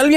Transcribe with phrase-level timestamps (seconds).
[0.00, 0.10] Tal?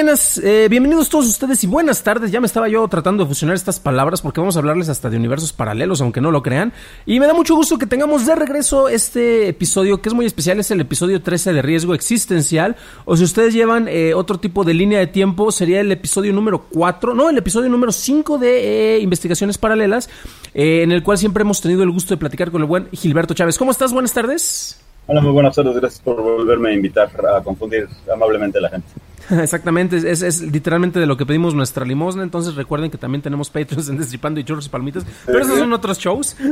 [0.43, 2.31] Eh, bienvenidos todos ustedes y buenas tardes.
[2.31, 5.17] Ya me estaba yo tratando de fusionar estas palabras porque vamos a hablarles hasta de
[5.17, 6.71] universos paralelos, aunque no lo crean.
[7.05, 10.57] Y me da mucho gusto que tengamos de regreso este episodio que es muy especial.
[10.61, 12.77] Es el episodio 13 de Riesgo Existencial.
[13.03, 16.65] O si ustedes llevan eh, otro tipo de línea de tiempo, sería el episodio número
[16.71, 20.09] 4, no, el episodio número 5 de eh, Investigaciones Paralelas,
[20.53, 23.57] en el cual siempre hemos tenido el gusto de platicar con el buen Gilberto Chávez.
[23.57, 23.91] ¿Cómo estás?
[23.91, 24.79] Buenas tardes.
[25.07, 25.75] Hola, muy buenas tardes.
[25.75, 28.87] Gracias por volverme a invitar a confundir amablemente a la gente.
[29.41, 32.23] Exactamente, es, es, literalmente de lo que pedimos nuestra limosna.
[32.23, 35.05] Entonces recuerden que también tenemos Patreons en Destripando y Churros y Palmitas.
[35.25, 36.35] Pero esos son otros shows.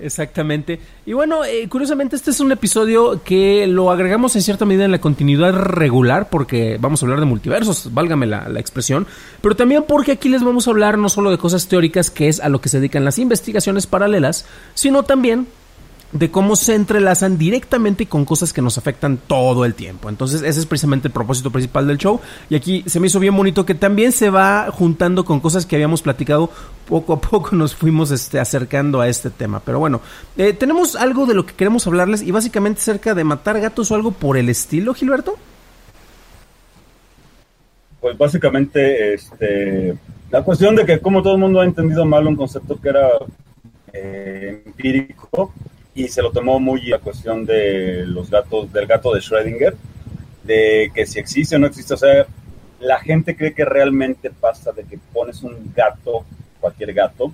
[0.00, 0.78] Exactamente.
[1.06, 4.92] Y bueno, eh, curiosamente este es un episodio que lo agregamos en cierta medida en
[4.92, 9.06] la continuidad regular porque vamos a hablar de multiversos, válgame la, la, expresión,
[9.40, 12.38] pero también porque aquí les vamos a hablar no solo de cosas teóricas, que es
[12.40, 15.48] a lo que se dedican las investigaciones paralelas, sino también
[16.12, 20.08] de cómo se entrelazan directamente con cosas que nos afectan todo el tiempo.
[20.08, 22.20] Entonces, ese es precisamente el propósito principal del show.
[22.48, 25.76] Y aquí se me hizo bien bonito que también se va juntando con cosas que
[25.76, 26.50] habíamos platicado.
[26.88, 29.60] Poco a poco nos fuimos este, acercando a este tema.
[29.60, 30.00] Pero bueno,
[30.38, 33.94] eh, tenemos algo de lo que queremos hablarles y básicamente cerca de matar gatos o
[33.94, 35.36] algo por el estilo, Gilberto.
[38.00, 39.98] Pues básicamente, este,
[40.30, 43.08] la cuestión de que como todo el mundo ha entendido mal un concepto que era
[43.92, 45.52] eh, empírico,
[45.98, 49.74] y se lo tomó muy la cuestión de los gatos, del gato de Schrödinger,
[50.44, 52.24] de que si existe o no existe, o sea,
[52.78, 56.24] la gente cree que realmente pasa de que pones un gato,
[56.60, 57.32] cualquier gato,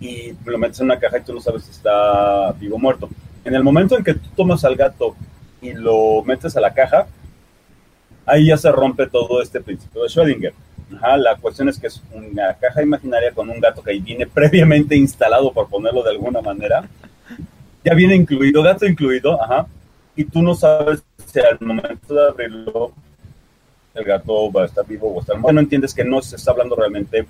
[0.00, 3.10] y lo metes en una caja y tú no sabes si está vivo o muerto.
[3.44, 5.14] En el momento en que tú tomas al gato
[5.60, 7.06] y lo metes a la caja,
[8.24, 10.54] ahí ya se rompe todo este principio de Schrödinger.
[10.96, 14.96] Ajá, la cuestión es que es una caja imaginaria con un gato que viene previamente
[14.96, 16.88] instalado, por ponerlo de alguna manera,
[17.84, 19.66] ya viene incluido, gato incluido, ajá,
[20.16, 22.92] y tú no sabes si al momento de abrirlo
[23.94, 25.54] el gato va a estar vivo o estar muerto.
[25.54, 27.26] No entiendes que no se está hablando realmente de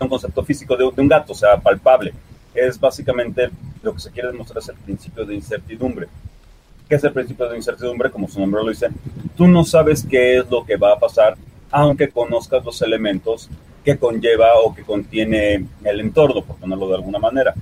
[0.00, 2.12] un concepto físico de, un gato, o sea, palpable.
[2.54, 3.50] Es básicamente
[3.82, 6.08] lo que se quiere demostrar es el principio de incertidumbre.
[6.88, 8.10] ¿Qué es el principio de incertidumbre?
[8.10, 8.88] Como su nombre lo dice,
[9.36, 11.36] tú no sabes qué es lo que va a pasar,
[11.70, 13.48] aunque conozcas los elementos
[13.84, 17.54] que conlleva o que contiene el entorno, por ponerlo de alguna manera.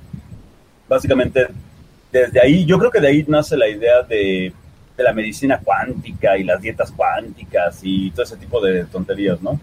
[0.88, 1.46] Básicamente,
[2.12, 4.52] desde ahí, yo creo que de ahí nace la idea de,
[4.96, 9.58] la medicina cuántica y las dietas cuánticas y todo ese tipo de tonterías, ¿no?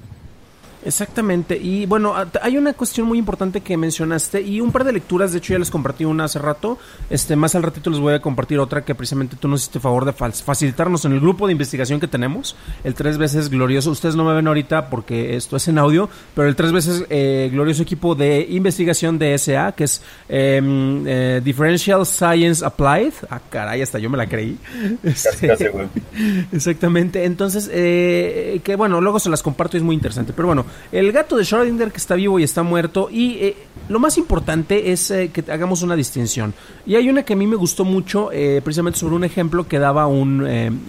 [0.87, 5.33] Exactamente, y bueno, hay una cuestión muy importante que mencionaste y un par de lecturas,
[5.33, 6.77] de hecho ya les compartí una hace rato,
[7.09, 10.05] este más al ratito les voy a compartir otra que precisamente tú nos hiciste favor
[10.05, 12.55] de facilitarnos en el grupo de investigación que tenemos,
[12.85, 16.47] el tres veces glorioso, ustedes no me ven ahorita porque esto es en audio, pero
[16.47, 22.05] el tres veces eh, glorioso equipo de investigación de SA, que es em, eh, Differential
[22.05, 24.57] Science Applied, ah caray, hasta yo me la creí.
[25.03, 25.65] Casi, casi,
[26.53, 30.65] Exactamente, entonces, eh, que bueno, luego se las comparto y es muy interesante, pero bueno,
[30.91, 33.09] el gato de Schrödinger que está vivo y está muerto.
[33.11, 33.57] Y eh,
[33.89, 36.53] lo más importante es eh, que hagamos una distinción.
[36.85, 39.79] Y hay una que a mí me gustó mucho, eh, precisamente sobre un ejemplo que
[39.79, 40.41] daba un,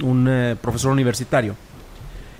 [0.02, 1.56] un profesor universitario.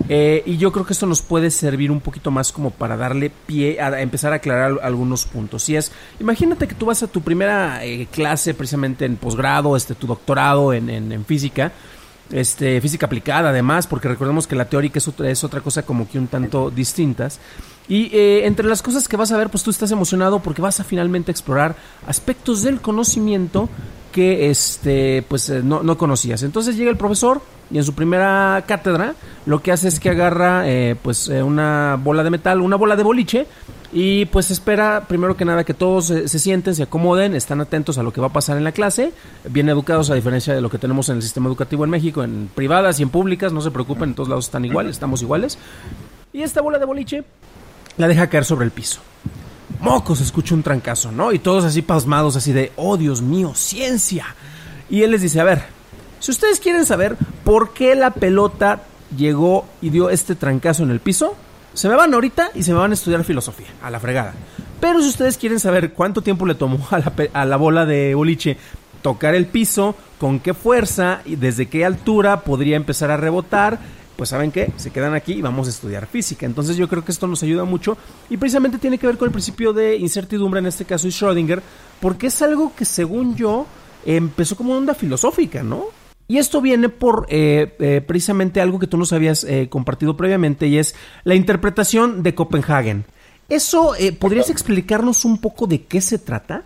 [0.09, 3.81] y yo creo que esto nos puede servir un poquito más como para darle pie
[3.81, 5.69] a, empezar a aclarar algunos puntos.
[5.69, 7.81] Y es, imagínate que tú vas a tu primera
[8.11, 11.73] clase precisamente en posgrado, este, tu doctorado en, en física
[12.31, 16.09] este, física aplicada además, porque recordemos que la teórica es otra, es otra cosa como
[16.09, 17.39] que un tanto distintas.
[17.89, 20.79] Y eh, entre las cosas que vas a ver, pues tú estás emocionado porque vas
[20.79, 21.75] a finalmente explorar
[22.07, 23.69] aspectos del conocimiento
[24.13, 26.43] que este, pues, eh, no, conocías.
[26.43, 27.41] Entonces llega el profesor
[27.71, 29.15] y en su primera cátedra
[29.47, 33.03] lo que hace es que agarra eh, pues una bola de metal, una bola de
[33.03, 33.47] boliche,
[33.91, 37.97] Y pues espera, primero que nada, que todos se, se, sienten, se acomoden, están atentos
[37.97, 39.13] a lo que va a pasar en la clase,
[39.49, 42.51] bien educados a diferencia de lo que tenemos en el sistema educativo en México, en
[42.55, 45.59] privadas y en públicas, no se preocupen, en todos lados están igual, estamos iguales.
[46.35, 47.25] Y esta bola de boliche
[47.97, 49.01] la deja caer sobre el piso.
[49.81, 51.33] Mocos, escucha un trancazo, ¿no?
[51.33, 54.27] Y todos así pasmados, así de, oh Dios mío, ciencia.
[54.91, 55.63] Y él les dice, a ver,
[56.21, 57.17] si ustedes quieren saber
[57.49, 58.83] por qué la pelota
[59.17, 61.35] llegó y dio este trancazo en el piso,
[61.73, 64.35] se me van ahorita y se me van a estudiar filosofía, a la fregada.
[64.83, 68.59] Pero si ustedes quieren saber cuánto tiempo le tomó a la, bola de boliche
[69.01, 73.79] tocar el piso, con qué fuerza y desde qué altura podría empezar a rebotar,
[74.17, 76.45] pues saben qué, se quedan aquí y vamos a estudiar física.
[76.45, 77.97] Entonces yo creo que esto nos ayuda mucho
[78.29, 81.63] y precisamente tiene que ver con el principio de incertidumbre, en este caso y Schrödinger,
[81.99, 83.65] porque es algo que según yo
[84.05, 85.87] empezó como onda filosófica, ¿no?
[86.31, 90.67] Y esto viene por eh, eh, precisamente algo que tú nos habías eh, compartido previamente
[90.67, 90.95] y es
[91.25, 93.07] la interpretación de Copenhagen.
[93.49, 96.65] ¿Eso podrías explicarnos un poco de qué se trata?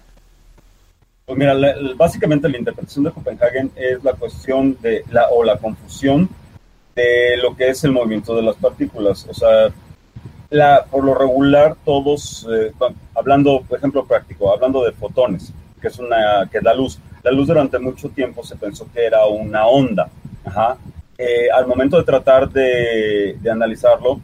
[1.27, 5.57] Pues mira, la, básicamente la interpretación de Copenhagen es la cuestión de la o la
[5.59, 6.29] confusión
[6.97, 9.25] de lo que es el movimiento de las partículas.
[9.31, 9.69] O sea,
[10.51, 12.49] la, por lo regular todos,
[13.15, 17.47] hablando, por ejemplo, práctico, hablando de fotones, que es una que da luz la luz
[17.47, 20.09] durante mucho tiempo se pensó que era una onda.
[21.19, 24.21] Eh, al momento de tratar de, analizarlo,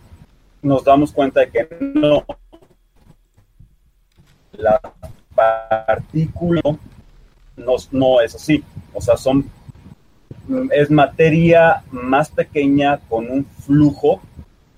[0.62, 2.24] nos damos cuenta de que no.
[4.52, 4.80] La
[5.34, 6.60] partícula
[7.56, 8.64] no, no es así.
[8.92, 9.48] O sea, son
[10.72, 14.20] es materia más pequeña con un flujo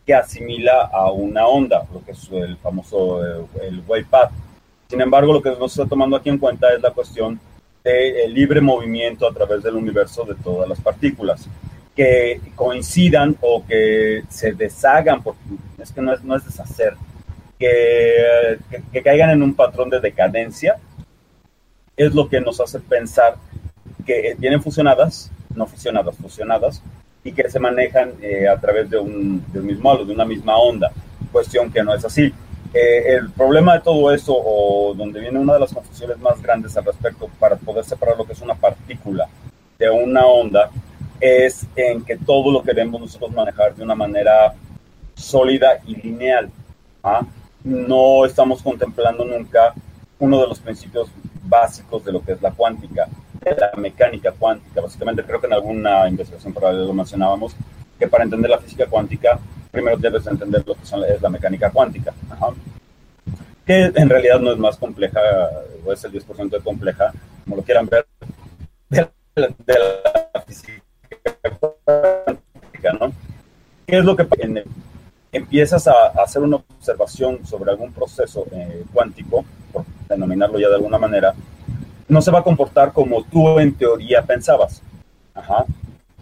[0.05, 4.33] que asimila a una onda, lo que es el famoso eh, el wave path.
[4.89, 7.39] Sin embargo, lo que nos está tomando aquí en cuenta es la cuestión
[7.85, 11.49] el libre movimiento a través del universo de todas las partículas.
[11.97, 15.41] Que coincidan o que se deshagan, porque
[15.79, 16.95] es que no es, no es deshacer,
[17.59, 18.59] que,
[18.93, 20.79] que, caigan en un patrón de decadencia,
[21.97, 23.37] es lo que nos hace pensar
[24.07, 26.83] que vienen fusionadas, no fusionadas, fusionadas,
[27.23, 30.57] y que se manejan eh, a través de un, de un mismo de una misma
[30.57, 30.91] onda,
[31.31, 32.33] cuestión que no es así.
[32.73, 36.77] Eh, el problema de todo esto, o donde viene una de las confusiones más grandes
[36.77, 39.29] al respecto para poder separar lo que es una partícula
[39.79, 40.71] de una onda,
[41.21, 44.55] es en que todo lo queremos nosotros manejar de una manera
[45.15, 46.51] sólida y lineal.
[47.03, 47.23] ¿ah?
[47.65, 49.75] No estamos contemplando nunca
[50.19, 51.09] uno de los principios
[51.43, 53.09] básicos de lo que es la cuántica,
[53.41, 54.81] de la mecánica cuántica.
[54.81, 57.57] Básicamente, creo que en alguna investigación paralela lo mencionábamos,
[57.99, 59.41] que para entender la física cuántica
[59.71, 62.13] primero debes entender lo que son, es la mecánica cuántica,
[63.65, 65.21] que en realidad no es más compleja,
[65.85, 67.13] o es el 10% de compleja,
[67.45, 68.07] como lo quieran ver,
[68.89, 70.83] de la, física
[71.85, 73.13] cuántica, ¿no?
[73.87, 74.27] ¿Qué es lo que
[75.33, 80.99] empiezas a, hacer una observación sobre algún proceso eh, cuántico, por denominarlo ya de alguna
[80.99, 81.35] manera,
[82.09, 84.83] no se va a comportar como tú en teoría pensabas.
[85.35, 85.65] Ajá.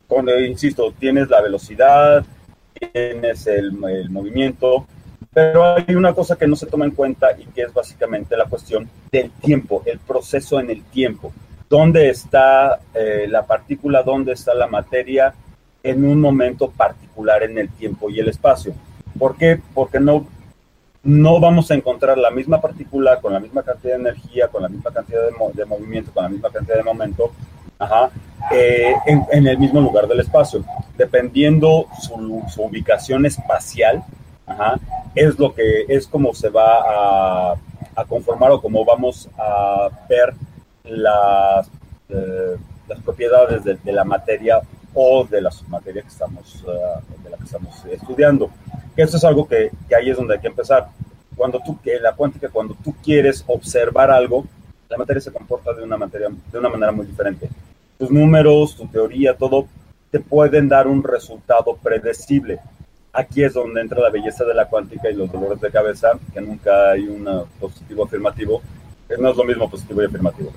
[0.07, 2.25] Cuando, insisto, tienes la velocidad,
[3.11, 4.87] tienes el, el movimiento,
[5.33, 8.47] pero hay una cosa que no se toma en cuenta y que es básicamente la
[8.47, 11.33] cuestión del tiempo, el proceso en el tiempo.
[11.69, 14.03] ¿Dónde está eh, la partícula?
[14.03, 15.35] ¿Dónde está la materia
[15.83, 18.75] en un momento particular en el tiempo y el espacio?
[19.19, 19.61] ¿Por qué?
[19.75, 20.27] Porque no,
[21.03, 24.69] no vamos a encontrar la misma partícula con la misma cantidad de energía, con la
[24.69, 27.33] misma cantidad de, de movimiento, con la misma cantidad de momento
[27.79, 28.11] ajá,
[28.51, 30.65] eh, en, el mismo lugar del espacio.
[30.97, 34.03] Dependiendo su, su ubicación espacial,
[34.47, 34.79] ajá,
[35.15, 37.57] es lo que es como se va a,
[37.95, 40.35] a conformar o como vamos a ver
[40.85, 41.71] las,
[42.09, 42.57] eh,
[42.89, 44.61] las propiedades de, de, la materia
[44.95, 48.51] o de la submateria que estamos, uh, de la que estamos estudiando.
[48.97, 50.89] Eso es algo que, que, ahí es donde hay que empezar.
[51.37, 54.45] Cuando tú, que la cuántica, cuando tú quieres observar algo,
[54.89, 57.49] la materia se comporta de una, materia, de una manera muy diferente
[57.99, 59.67] tus números, tu teoría, todo
[60.11, 62.61] te pueden dar un resultado predecible.
[63.13, 66.41] Aquí es donde entra la belleza de la cuántica y los dolores de cabeza, que
[66.41, 67.29] nunca hay un
[67.59, 68.63] positivo afirmativo.
[69.19, 70.53] No es lo mismo positivo y afirmativo.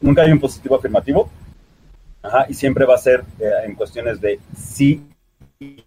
[0.00, 1.28] Nunca hay un positivo afirmativo.
[2.22, 5.02] Ajá, y siempre va a ser eh, en cuestiones de sí
[5.58, 5.84] y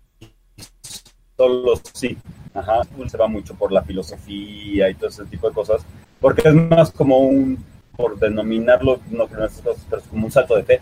[1.35, 2.17] solo sí.
[2.53, 5.83] Ajá, se va mucho por la filosofía y todo ese tipo de cosas,
[6.19, 7.63] porque es más como un,
[7.95, 10.81] por denominarlo, no creo cosas, pero es como un salto de fe.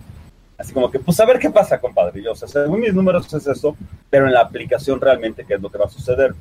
[0.58, 2.22] Así como que, pues a ver qué pasa, compadre.
[2.22, 3.76] Yo, o sea, según mis números es eso,
[4.10, 6.34] pero en la aplicación realmente, ¿qué es lo que va a suceder?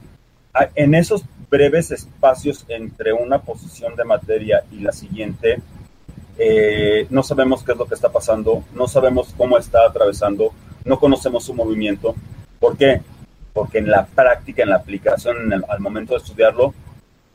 [0.53, 5.61] Ah, en esos breves espacios entre una posición de materia y la siguiente,
[6.39, 10.53] eh, no sabemos qué es lo que está pasando, no sabemos cómo está atravesando,
[10.85, 12.15] no conocemos su movimiento.
[12.61, 13.01] ¿Por qué?
[13.53, 16.73] Porque en la práctica, en la aplicación, al momento de estudiarlo,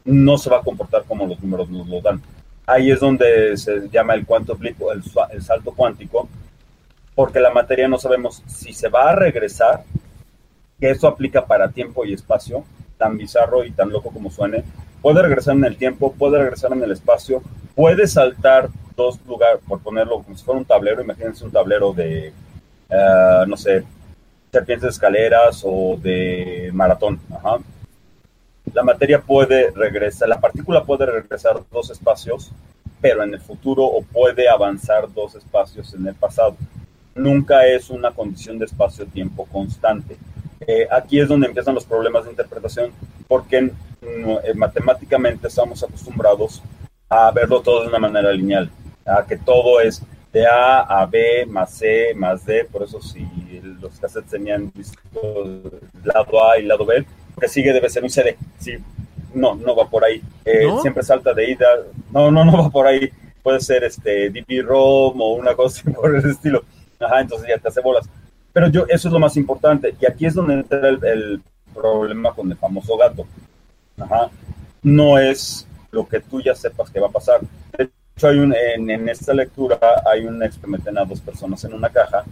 [0.06, 2.22] no se va a comportar como los números nos lo dan.
[2.66, 6.30] Ahí es donde se llama el, oblicuo, el, el salto cuántico,
[7.20, 9.84] porque la materia no sabemos si se va a regresar,
[10.80, 12.64] que eso aplica para tiempo y espacio,
[12.98, 14.64] tan bizarro y tan loco como suene,
[15.02, 17.44] puede regresar en el tiempo, puede regresar en el espacio,
[17.76, 22.32] puede saltar dos lugares, por ponerlo como si fuera un tablero, imagínense un tablero de,
[22.90, 23.84] uh, no sé,
[24.50, 27.20] serpientes de escaleras o de maratón.
[27.36, 27.58] Ajá.
[28.74, 32.54] La materia puede regresar, la partícula puede regresar dos espacios,
[33.02, 36.56] pero en el futuro o puede avanzar dos espacios en el pasado.
[37.20, 40.18] Nunca es una condición de espacio-tiempo constante.
[40.66, 42.92] Eh, aquí es donde empiezan los problemas de interpretación,
[43.28, 43.72] porque
[44.02, 46.62] eh, matemáticamente estamos acostumbrados
[47.10, 48.70] a verlo todo de una manera lineal,
[49.06, 53.28] a que todo es de A a B más C más D, por eso si
[53.82, 54.72] los cassettes tenían
[56.04, 58.78] lado A y lado B, lo que sigue debe ser un CD, sí,
[59.34, 61.68] no, no va por ahí, eh, siempre salta de ida,
[62.12, 63.10] no, no, no va por ahí,
[63.42, 66.64] puede ser este DP-ROM o una cosa por el estilo,
[67.00, 68.08] ajá, entonces ya te hace bolas,
[68.54, 71.42] pero yo, eso es lo más importante, y aquí es donde entra el,
[71.74, 73.26] problema con el famoso gato,
[73.98, 74.30] ajá,
[74.82, 77.42] no es lo que tú ya sepas que va a pasar,
[78.22, 82.24] hay un, en, esta lectura hay un experimento a dos personas en una caja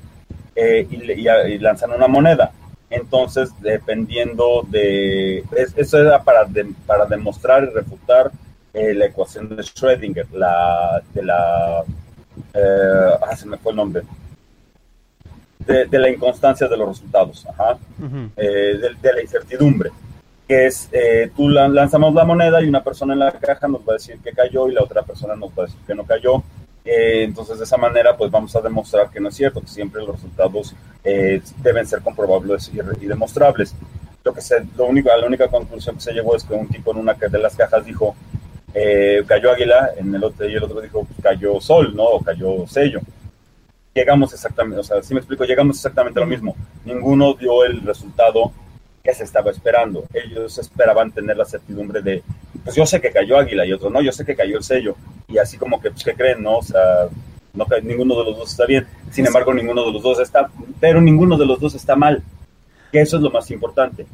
[0.55, 2.51] eh, y, lanzan una moneda.
[2.89, 5.43] Entonces, dependiendo de...
[5.75, 6.47] eso era para,
[6.86, 8.31] para demostrar y refutar
[8.74, 11.83] eh, la ecuación de Schrödinger, la, de la...
[12.53, 14.03] Eh, ah, se me fue el nombre.
[15.67, 19.91] De, la inconstancia de los resultados, ajá, de, de la incertidumbre
[20.47, 23.91] que es, eh, tú lanzamos la moneda y una persona en la caja nos va
[23.91, 26.41] a decir que cayó y la otra persona nos va a decir que no cayó.
[26.86, 30.01] Eh, entonces, de esa manera, pues vamos a demostrar que no es cierto, que siempre
[30.01, 33.75] los resultados eh, deben ser comprobables y, demostrables.
[34.24, 36.91] Lo que se, lo único, la única conclusión que se llegó es que un tipo
[36.91, 38.15] en una de las cajas dijo,
[39.25, 42.03] cayó águila, en el otro, y el otro dijo, cayó sol, ¿no?
[42.03, 43.01] O cayó sello.
[43.98, 46.56] Llegamos exactamente, o sea, si me explico, llegamos exactamente a lo mismo.
[46.86, 48.51] Ninguno dio el resultado
[49.04, 50.04] que se estaba esperando.
[50.13, 52.22] Ellos esperaban tener la certidumbre de,
[52.63, 54.96] pues yo sé que cayó Águila y otro no, yo sé que cayó el sello.
[55.27, 56.44] Y así como que, pues, ¿qué creen?
[56.44, 57.08] No, o sea,
[57.56, 58.86] no, ninguno de los dos está bien.
[59.10, 60.48] Sin embargo, ninguno de los dos está,
[60.80, 62.22] pero ninguno de los dos está mal.
[62.92, 64.06] Que eso es lo más importante.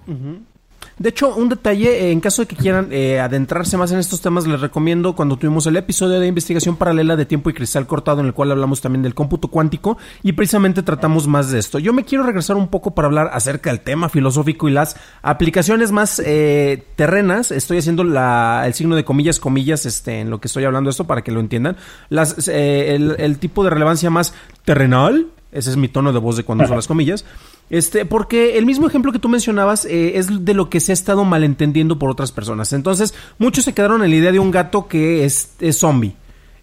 [0.99, 4.21] De hecho, un detalle, eh, en caso de que quieran eh, adentrarse más en estos
[4.21, 8.21] temas, les recomiendo cuando tuvimos el episodio de investigación paralela de tiempo y cristal cortado,
[8.21, 11.79] en el cual hablamos también del cómputo cuántico y precisamente tratamos más de esto.
[11.79, 15.91] Yo me quiero regresar un poco para hablar acerca del tema filosófico y las aplicaciones
[15.91, 17.51] más eh, terrenas.
[17.51, 21.05] Estoy haciendo la, el signo de comillas, comillas, este, en lo que estoy hablando esto
[21.05, 21.75] para que lo entiendan.
[22.09, 26.43] Las, el, el tipo de relevancia más terrenal, ese es mi tono de voz de
[26.43, 27.25] cuando son las comillas
[27.69, 30.93] este, porque el mismo ejemplo que tú mencionabas eh, es de lo que se ha
[30.93, 32.73] estado malentendiendo por otras personas.
[32.73, 36.15] Entonces, muchos se quedaron en la idea de un gato que es, zombie.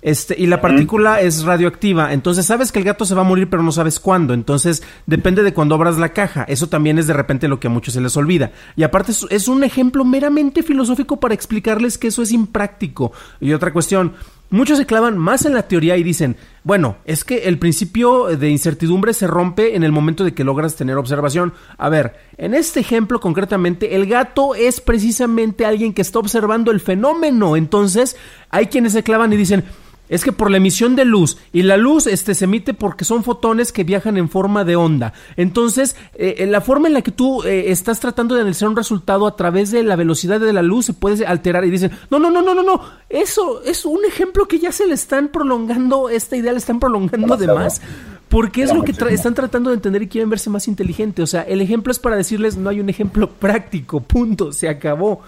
[0.02, 2.12] Este, y la partícula es radioactiva.
[2.12, 4.33] Entonces sabes que el gato se va a morir, pero no sabes cuándo.
[4.33, 6.45] Entonces depende de cuándo abras la caja.
[6.45, 8.52] Eso también es de repente lo que a muchos se les olvida.
[8.76, 13.12] Y aparte es un ejemplo meramente filosófico para explicarles que eso es impráctico.
[13.40, 14.14] Y otra cuestión,
[14.52, 18.50] Muchos se clavan más en la teoría y dicen, bueno, es que el principio de
[18.50, 21.54] incertidumbre se rompe en el momento de que logras tener observación.
[21.78, 26.80] A ver, en este ejemplo concretamente, el gato es precisamente alguien que está observando el
[26.80, 27.57] fenómeno.
[27.57, 28.16] Entonces,
[28.50, 29.64] hay quienes se clavan y dicen,
[30.11, 33.25] es que por la emisión de luz y la luz este se emite porque son
[33.25, 35.14] fotones que viajan en forma de onda.
[35.37, 39.26] Entonces, eh, la forma en la que tú eh, estás tratando de analizar un resultado
[39.26, 42.31] a través de la velocidad de la luz se puede alterar y dicen, "No, no,
[42.31, 42.83] no, no, no, no.
[43.09, 47.37] Eso es un ejemplo que ya se le están prolongando, esta idea le están prolongando
[47.37, 47.81] de más."
[48.29, 51.21] Porque es lo que están tratando de entender y quieren verse más inteligente.
[51.21, 55.21] O sea, el ejemplo es para decirles no hay un ejemplo práctico, punto, se acabó.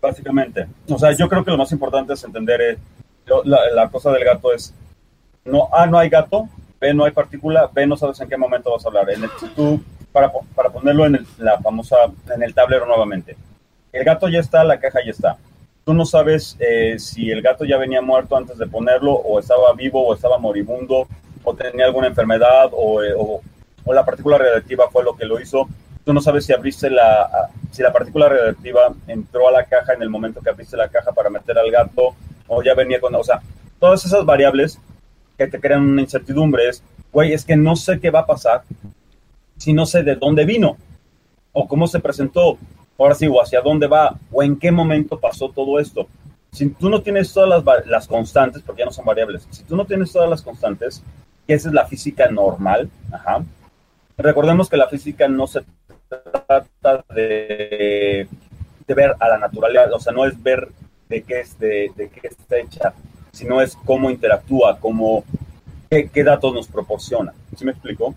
[0.00, 0.66] Básicamente.
[0.88, 2.78] O sea, yo creo que lo más importante es entender eh,
[3.44, 4.74] la, cosa del gato es,
[5.44, 6.48] no, A, no hay gato,
[6.80, 9.10] B, no hay partícula, B, no sabes en qué momento vas a hablar.
[9.10, 9.82] En el, tú,
[10.12, 11.96] para, para ponerlo en el, la famosa,
[12.34, 13.36] en el tablero nuevamente,
[13.92, 15.36] el gato ya está, la caja ya está.
[15.84, 19.72] Tú no sabes eh, si el gato ya venía muerto antes de ponerlo, o estaba
[19.72, 21.08] vivo, o estaba moribundo,
[21.42, 23.40] o tenía alguna enfermedad, o, eh, o,
[23.92, 25.66] la partícula radiactiva fue lo que lo hizo.
[26.04, 30.02] Tú no sabes si abriste la, si la partícula radiactiva entró a la caja en
[30.02, 32.14] el momento que abriste la caja para meter al gato,
[32.52, 33.40] o ya venía con, o sea,
[33.78, 34.78] todas esas variables
[35.38, 38.64] que te crean una incertidumbre es, güey, es que no sé qué va a pasar
[39.56, 40.76] si no sé de dónde vino
[41.52, 42.58] o cómo se presentó,
[42.98, 46.08] ahora sí, o hacia dónde va, o en qué momento pasó todo esto.
[46.50, 49.76] Si tú no tienes todas las, las constantes, porque ya no son variables, si tú
[49.76, 51.02] no tienes todas las constantes,
[51.46, 52.90] que esa es la física normal,
[54.16, 55.62] recordemos que la física no se
[56.08, 58.26] trata de,
[58.86, 60.68] de ver a la naturaleza, o sea, no es ver
[61.10, 62.94] de qué, es de, qué está hecha,
[63.32, 65.24] sino es cómo interactúa, cómo,
[65.90, 67.34] qué, datos nos proporciona.
[67.56, 68.14] ¿Sí me explico?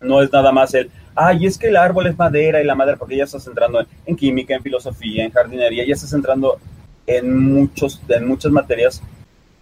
[0.00, 2.96] No es nada más el, ay, es que el árbol es madera y la madera,
[2.96, 6.58] porque ya estás entrando en, química, en filosofía, en jardinería, ya estás entrando
[7.06, 9.02] en, muchos, en muchas materias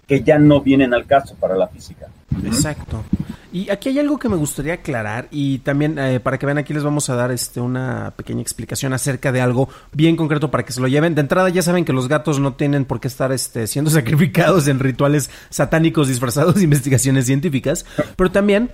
[0.06, 2.06] que ya no vienen al caso para la física.
[2.44, 3.02] Exacto.
[3.54, 6.74] Y aquí hay algo que me gustaría aclarar y también eh, para que vean aquí
[6.74, 10.72] les vamos a dar este una pequeña explicación acerca de algo bien concreto para que
[10.72, 11.14] se lo lleven.
[11.14, 14.66] De entrada ya saben que los gatos no tienen por qué estar este, siendo sacrificados
[14.66, 18.70] en rituales satánicos disfrazados de investigaciones científicas, pero también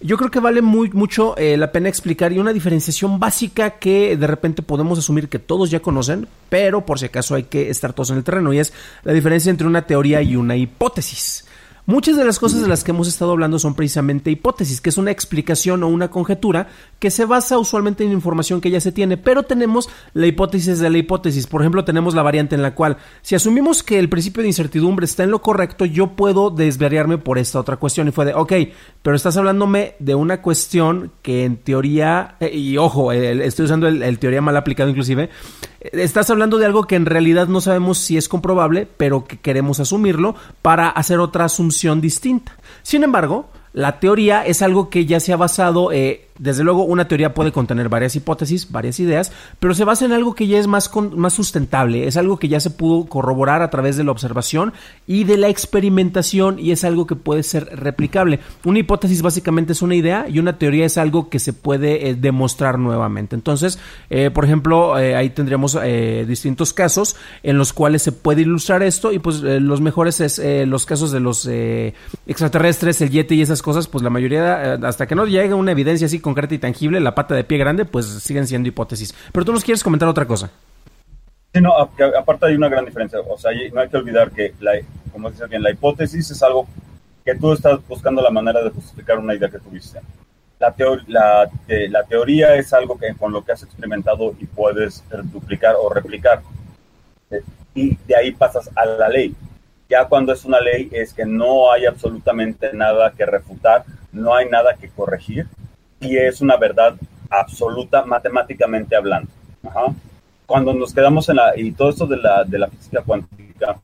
[0.00, 4.16] yo creo que vale muy, mucho eh, la pena explicar y una diferenciación básica que
[4.16, 7.92] de repente podemos asumir que todos ya conocen, pero por si acaso hay que estar
[7.92, 8.72] todos en el terreno y es
[9.04, 11.44] la diferencia entre una teoría y una hipótesis.
[11.86, 14.96] Muchas de las cosas de las que hemos estado hablando son precisamente hipótesis, que es
[14.96, 19.18] una explicación o una conjetura que se basa usualmente en información que ya se tiene,
[19.18, 21.46] pero tenemos la hipótesis de la hipótesis.
[21.46, 25.04] Por ejemplo, tenemos la variante en la cual, si asumimos que el principio de incertidumbre
[25.04, 28.08] está en lo correcto, yo puedo desvariarme por esta otra cuestión.
[28.08, 28.52] Y fue de, ok,
[29.02, 34.18] pero estás hablándome de una cuestión que en teoría, eh, y ojo, estoy usando el
[34.18, 35.28] teoría mal aplicado inclusive,
[35.92, 39.80] estás hablando de algo que en realidad no sabemos si es comprobable, pero que queremos
[39.80, 42.56] asumirlo para hacer otra asunción distinta.
[42.82, 47.06] Sin embargo, la teoría es algo que ya se ha basado eh, desde luego, una
[47.06, 50.66] teoría puede contener varias hipótesis, varias ideas, pero se basa en algo que ya es
[50.66, 54.72] más, más sustentable, es algo que ya se pudo corroborar a través de la observación
[55.06, 58.40] y de la experimentación y es algo que puede ser replicable.
[58.64, 62.14] Una hipótesis básicamente es una idea y una teoría es algo que se puede eh,
[62.16, 63.36] demostrar nuevamente.
[63.36, 63.78] Entonces,
[64.10, 65.78] eh, por ejemplo, eh, ahí tendríamos
[66.26, 70.86] distintos casos en los cuales se puede ilustrar esto y pues los mejores es los
[70.86, 71.48] casos de los
[72.26, 76.06] extraterrestres, el yeti y esas cosas, pues la mayoría, hasta que no llegue una evidencia
[76.06, 79.14] así concreta y tangible, la pata de pie grande, pues siguen siendo hipótesis.
[79.30, 80.50] Pero tú nos quieres comentar otra cosa.
[81.60, 83.20] No, aparte hay una gran diferencia.
[83.20, 84.72] O sea, no hay que olvidar que, la,
[85.12, 86.66] como dices bien, la hipótesis es algo
[87.24, 90.00] que tú estás buscando la manera de justificar una idea que tuviste.
[90.58, 90.74] La,
[91.06, 95.76] la, eh, la teoría es algo que con lo que has experimentado y puedes duplicar
[95.78, 96.42] o replicar.
[97.30, 97.42] Eh,
[97.74, 99.34] y de ahí pasas a la ley.
[99.88, 104.48] Ya cuando es una ley es que no hay absolutamente nada que refutar, no hay
[104.48, 105.46] nada que corregir
[106.04, 106.94] y es una verdad
[107.30, 109.30] absoluta matemáticamente hablando.
[110.46, 113.76] Cuando nos quedamos en la, y todo esto de la, de la física cuántica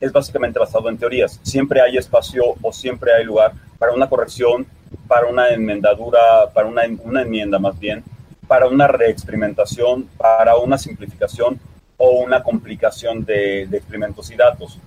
[0.00, 1.40] es básicamente basado en teorías.
[1.42, 4.66] Siempre hay espacio o siempre hay lugar para una corrección,
[5.06, 8.04] para una enmendadura, para una, una enmienda más bien,
[8.46, 11.58] para una reexperimentación, para una simplificación
[11.96, 14.78] o una complicación de, experimentos y datos.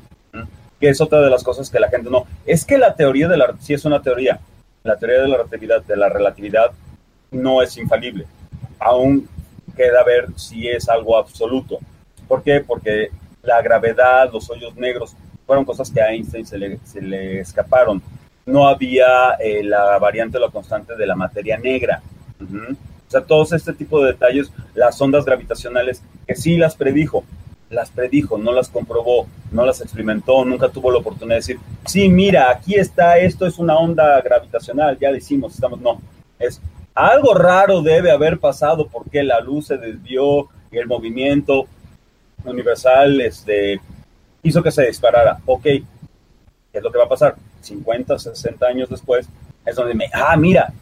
[0.79, 2.25] Que es otra de las cosas que la gente no.
[2.45, 3.53] Es que la teoría de la.
[3.59, 4.39] Sí, es una teoría,
[4.83, 6.71] la teoría de la relatividad, de la relatividad
[7.31, 8.25] no es infalible.
[8.79, 9.27] Aún
[9.75, 11.79] queda ver si es algo absoluto.
[12.27, 12.61] ¿Por qué?
[12.61, 13.09] Porque
[13.43, 15.15] la gravedad, los hoyos negros,
[15.45, 16.57] fueron cosas que a Einstein se
[17.01, 18.01] le, escaparon.
[18.45, 22.01] No había eh, la variante o la constante de la materia negra.
[22.41, 27.23] O sea, todos este tipo de detalles, las ondas gravitacionales, que sí las predijo,
[27.71, 32.09] las predijo, no las comprobó, no las experimentó, nunca tuvo la oportunidad de decir, sí,
[32.09, 35.99] mira, aquí está, esto es una onda gravitacional, ya decimos, estamos, no,
[36.37, 36.61] es
[36.93, 41.65] algo raro debe haber pasado porque la luz se desvió y el movimiento
[42.43, 43.79] universal este,
[44.43, 45.39] hizo que se disparara.
[45.45, 45.83] Ok, ¿qué
[46.73, 47.35] es lo que va a pasar?
[47.61, 49.27] 50, 60 años después
[49.65, 50.73] es donde me, ah, mira,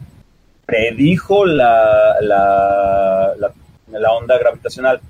[0.66, 3.52] predijo la, la, la,
[3.98, 5.00] la onda gravitacional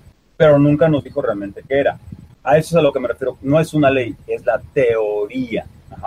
[0.40, 1.98] pero nunca nos dijo realmente qué era.
[2.42, 3.36] A eso es a lo que me refiero.
[3.42, 5.66] No es una ley, es la teoría.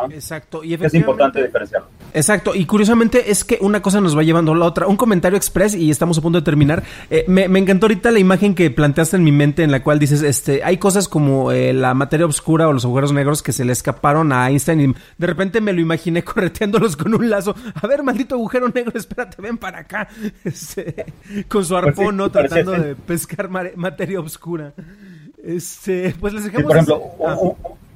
[0.10, 0.64] Exacto.
[0.64, 1.88] Y es importante diferenciarlo.
[2.14, 2.56] Exacto.
[2.56, 4.88] Y curiosamente es que una cosa nos va llevando a la otra.
[4.88, 6.84] Un comentario express y estamos a punto de terminar.
[7.10, 10.22] Eh, me, encantó ahorita la imagen que planteaste en mi mente en la cual dices,
[10.22, 13.74] este, hay cosas como eh, la materia oscura o los agujeros negros que se le
[13.74, 17.56] escaparon a Einstein y de repente me lo imaginé correteándolos con un lazo.
[17.74, 20.08] A ver, maldito agujero negro, espérate, ven para acá.
[20.44, 21.06] Este,
[21.48, 22.30] con su pues arpón, ¿no?
[22.30, 24.74] Tratando de pescar materia oscura.
[25.44, 26.68] Este, pues les dejamos...
[26.68, 27.38] por ejemplo, ah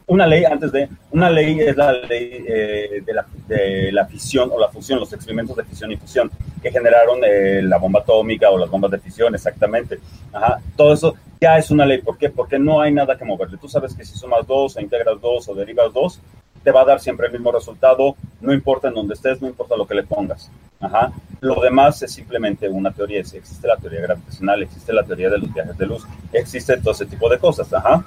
[0.07, 4.49] una ley antes de, una ley es la ley eh, de, la, de, la, fisión
[4.53, 8.49] o la fusión, los experimentos de fisión y fusión que generaron eh, la bomba atómica
[8.49, 9.99] o las bombas de fisión, exactamente.
[10.31, 12.01] Ajá, todo eso ya es una ley.
[12.01, 12.29] ¿Por qué?
[12.29, 13.57] Porque no hay nada que moverle.
[13.57, 16.21] Tú sabes que si sumas dos o integras dos o derivas dos,
[16.63, 19.75] te va a dar siempre el mismo resultado, no importa en dónde estés, no importa
[19.75, 20.49] lo que le pongas.
[20.79, 21.11] Ajá.
[21.41, 23.19] Lo demás es simplemente una teoría.
[23.19, 27.05] Existe la teoría gravitacional, existe la teoría de los viajes de luz, existe todo ese
[27.05, 27.71] tipo de cosas.
[27.73, 28.05] Ajá.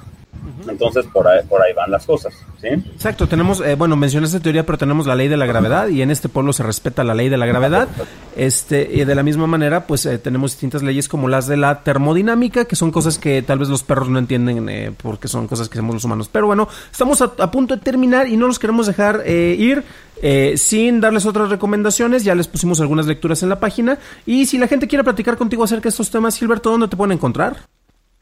[0.69, 2.69] Entonces, por ahí, por ahí van las cosas, ¿sí?
[2.69, 6.11] Exacto, tenemos, eh, bueno, mencionaste teoría, pero tenemos la ley de la gravedad y en
[6.11, 7.89] este pueblo se respeta la ley de la gravedad.
[8.37, 11.83] Este, y de la misma manera, pues eh, tenemos distintas leyes como las de la
[11.83, 15.69] termodinámica, que son cosas que tal vez los perros no entienden eh, porque son cosas
[15.69, 16.29] que hacemos los humanos.
[16.31, 19.83] Pero bueno, estamos a, a punto de terminar y no los queremos dejar eh, ir.
[20.23, 23.99] eh, sin darles otras recomendaciones, ya les pusimos algunas lecturas en la página.
[24.27, 27.13] Y si la gente quiere platicar contigo acerca de estos temas, Gilberto, ¿dónde te pueden
[27.13, 27.57] encontrar?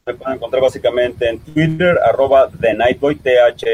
[0.09, 3.69] Me pueden encontrar básicamente en Twitter, arroba The Nightboy, T-H-E-N-I-E,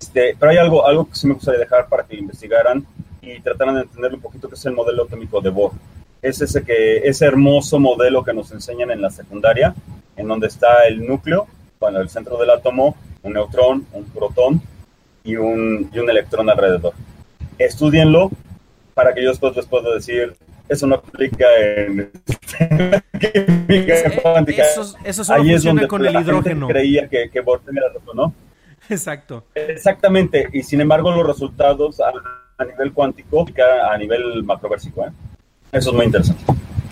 [0.00, 2.84] este, pero hay algo, algo que sí me gustaría dejar para que investigaran
[3.22, 5.70] y trataran de entender un poquito que es el modelo atómico de Bohr.
[6.20, 9.72] Es ese, que, ese hermoso modelo que nos enseñan en la secundaria,
[10.16, 11.46] en donde está el núcleo,
[11.78, 14.60] bueno, el centro del átomo, un neutrón, un protón
[15.22, 16.94] y un, y un electrón alrededor.
[17.58, 18.32] Estudienlo
[18.92, 20.34] para que yo después les pueda decir,
[20.68, 22.10] eso no aplica en
[23.20, 24.62] química cuántica.
[24.64, 26.68] Eso, eso solo Ahí es funciona donde con el hidrógeno.
[26.68, 28.34] creía que, que Bohr tenía razón, ¿no?
[28.88, 29.44] Exacto.
[29.54, 32.12] Exactamente, y sin embargo los resultados a,
[32.58, 33.44] a nivel cuántico,
[33.90, 35.10] a nivel macroversico, ¿eh?
[35.72, 36.44] eso es muy interesante.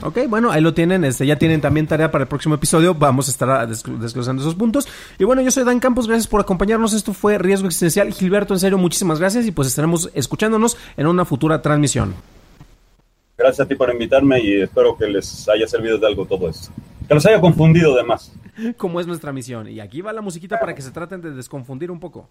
[0.02, 1.02] Ok, bueno, ahí lo tienen.
[1.04, 2.94] Este, ya tienen también tarea para el próximo episodio.
[2.94, 4.87] Vamos a estar a- desgl- desglosando esos puntos.
[5.18, 6.06] Y bueno, yo soy Dan Campos.
[6.08, 6.92] Gracias por acompañarnos.
[6.92, 8.12] Esto fue Riesgo Existencial.
[8.12, 9.46] Gilberto, en serio, muchísimas gracias.
[9.46, 12.14] Y pues estaremos escuchándonos en una futura transmisión.
[13.44, 16.72] Gracias a ti por invitarme y espero que les haya servido de algo todo esto.
[17.07, 18.33] Que los haya confundido además.
[18.78, 19.68] Como es nuestra misión.
[19.68, 22.30] Y aquí va la musiquita para que se traten de desconfundir un poco.